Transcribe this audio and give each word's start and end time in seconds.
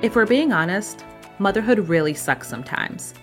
If 0.00 0.14
we're 0.14 0.26
being 0.26 0.52
honest, 0.52 1.04
motherhood 1.40 1.88
really 1.88 2.14
sucks 2.14 2.46
sometimes. 2.46 3.14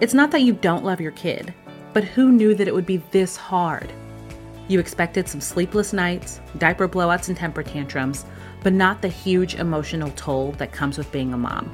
It's 0.00 0.14
not 0.14 0.32
that 0.32 0.42
you 0.42 0.52
don't 0.52 0.84
love 0.84 1.00
your 1.00 1.12
kid, 1.12 1.54
but 1.92 2.02
who 2.02 2.32
knew 2.32 2.54
that 2.54 2.66
it 2.66 2.74
would 2.74 2.84
be 2.84 2.96
this 3.12 3.36
hard? 3.36 3.92
You 4.66 4.80
expected 4.80 5.28
some 5.28 5.40
sleepless 5.40 5.92
nights, 5.92 6.40
diaper 6.58 6.88
blowouts, 6.88 7.28
and 7.28 7.36
temper 7.36 7.62
tantrums, 7.62 8.24
but 8.64 8.72
not 8.72 9.00
the 9.00 9.06
huge 9.06 9.54
emotional 9.54 10.10
toll 10.16 10.50
that 10.58 10.72
comes 10.72 10.98
with 10.98 11.12
being 11.12 11.32
a 11.32 11.38
mom. 11.38 11.70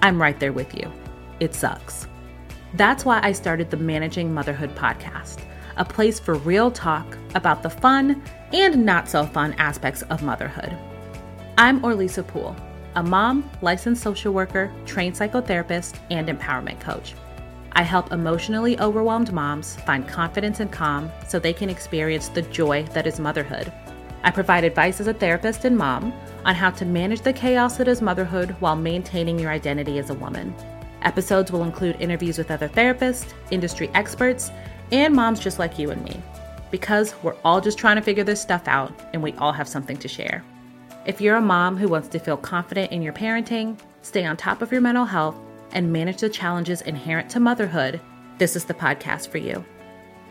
I'm 0.00 0.22
right 0.22 0.38
there 0.38 0.52
with 0.52 0.72
you. 0.76 0.92
It 1.40 1.52
sucks. 1.52 2.06
That's 2.74 3.04
why 3.04 3.18
I 3.20 3.32
started 3.32 3.68
the 3.68 3.78
Managing 3.78 4.32
Motherhood 4.32 4.76
podcast, 4.76 5.40
a 5.76 5.84
place 5.84 6.20
for 6.20 6.34
real 6.34 6.70
talk 6.70 7.18
about 7.34 7.64
the 7.64 7.70
fun 7.70 8.22
and 8.52 8.86
not 8.86 9.08
so 9.08 9.26
fun 9.26 9.54
aspects 9.54 10.02
of 10.02 10.22
motherhood. 10.22 10.78
I'm 11.56 11.80
Orlesa 11.80 12.24
Poole, 12.24 12.54
a 12.94 13.02
mom, 13.02 13.48
licensed 13.62 14.02
social 14.02 14.32
worker, 14.32 14.72
trained 14.86 15.14
psychotherapist, 15.14 15.98
and 16.10 16.28
empowerment 16.28 16.80
coach. 16.80 17.14
I 17.72 17.82
help 17.82 18.12
emotionally 18.12 18.78
overwhelmed 18.80 19.32
moms 19.32 19.76
find 19.82 20.08
confidence 20.08 20.60
and 20.60 20.72
calm 20.72 21.10
so 21.28 21.38
they 21.38 21.52
can 21.52 21.70
experience 21.70 22.28
the 22.28 22.42
joy 22.42 22.82
that 22.94 23.06
is 23.06 23.20
motherhood. 23.20 23.72
I 24.24 24.30
provide 24.32 24.64
advice 24.64 25.00
as 25.00 25.06
a 25.06 25.14
therapist 25.14 25.64
and 25.64 25.78
mom 25.78 26.12
on 26.44 26.54
how 26.54 26.70
to 26.70 26.84
manage 26.84 27.20
the 27.20 27.32
chaos 27.32 27.76
that 27.76 27.88
is 27.88 28.02
motherhood 28.02 28.56
while 28.58 28.74
maintaining 28.74 29.38
your 29.38 29.50
identity 29.50 29.98
as 29.98 30.10
a 30.10 30.14
woman. 30.14 30.54
Episodes 31.02 31.52
will 31.52 31.62
include 31.62 32.00
interviews 32.00 32.36
with 32.36 32.50
other 32.50 32.68
therapists, 32.68 33.32
industry 33.50 33.90
experts, 33.94 34.50
and 34.90 35.14
moms 35.14 35.38
just 35.38 35.58
like 35.58 35.78
you 35.78 35.90
and 35.90 36.02
me. 36.02 36.20
Because 36.70 37.14
we're 37.22 37.36
all 37.44 37.60
just 37.60 37.78
trying 37.78 37.96
to 37.96 38.02
figure 38.02 38.24
this 38.24 38.42
stuff 38.42 38.66
out 38.66 38.92
and 39.12 39.22
we 39.22 39.32
all 39.34 39.52
have 39.52 39.68
something 39.68 39.96
to 39.98 40.08
share. 40.08 40.42
If 41.08 41.22
you're 41.22 41.36
a 41.36 41.40
mom 41.40 41.78
who 41.78 41.88
wants 41.88 42.08
to 42.08 42.18
feel 42.18 42.36
confident 42.36 42.92
in 42.92 43.00
your 43.00 43.14
parenting, 43.14 43.78
stay 44.02 44.26
on 44.26 44.36
top 44.36 44.60
of 44.60 44.70
your 44.70 44.82
mental 44.82 45.06
health, 45.06 45.40
and 45.72 45.90
manage 45.90 46.18
the 46.18 46.28
challenges 46.28 46.82
inherent 46.82 47.30
to 47.30 47.40
motherhood, 47.40 47.98
this 48.36 48.54
is 48.54 48.66
the 48.66 48.74
podcast 48.74 49.28
for 49.28 49.38
you. 49.38 49.64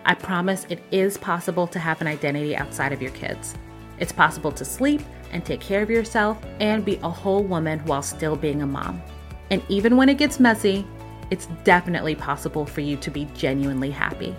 I 0.05 0.13
promise 0.13 0.67
it 0.69 0.83
is 0.91 1.17
possible 1.17 1.65
to 1.65 1.79
have 1.79 1.99
an 1.99 2.05
identity 2.05 2.55
outside 2.55 2.93
of 2.93 3.01
your 3.01 3.09
kids. 3.13 3.55
It's 3.97 4.11
possible 4.11 4.51
to 4.51 4.63
sleep 4.63 5.01
and 5.31 5.43
take 5.43 5.61
care 5.61 5.81
of 5.81 5.89
yourself 5.89 6.37
and 6.59 6.85
be 6.85 6.97
a 6.97 7.09
whole 7.09 7.41
woman 7.41 7.79
while 7.87 8.03
still 8.03 8.35
being 8.35 8.61
a 8.61 8.67
mom. 8.67 9.01
And 9.49 9.63
even 9.69 9.97
when 9.97 10.09
it 10.09 10.19
gets 10.19 10.39
messy, 10.39 10.85
it's 11.31 11.47
definitely 11.63 12.13
possible 12.13 12.67
for 12.67 12.81
you 12.81 12.97
to 12.97 13.09
be 13.09 13.25
genuinely 13.33 13.89
happy. 13.89 14.35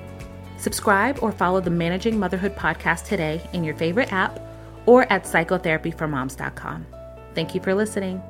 Subscribe 0.56 1.18
or 1.20 1.32
follow 1.32 1.60
the 1.60 1.70
Managing 1.70 2.16
Motherhood 2.16 2.54
podcast 2.54 3.06
today 3.06 3.42
in 3.52 3.64
your 3.64 3.74
favorite 3.74 4.12
app 4.12 4.38
or 4.88 5.10
at 5.12 5.24
psychotherapyformoms.com. 5.24 6.86
Thank 7.34 7.54
you 7.54 7.60
for 7.60 7.74
listening. 7.74 8.22